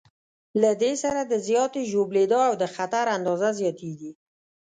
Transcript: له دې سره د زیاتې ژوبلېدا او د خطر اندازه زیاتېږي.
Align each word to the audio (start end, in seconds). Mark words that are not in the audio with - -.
له 0.61 0.71
دې 0.81 0.93
سره 1.03 1.21
د 1.23 1.33
زیاتې 1.47 1.81
ژوبلېدا 1.91 2.39
او 2.49 2.53
د 2.61 2.65
خطر 2.75 3.05
اندازه 3.17 3.49
زیاتېږي. 3.59 4.11